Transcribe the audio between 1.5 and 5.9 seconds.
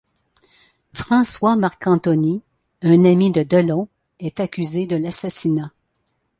Marcantoni, un ami de Delon, est accusé de l'assassinat.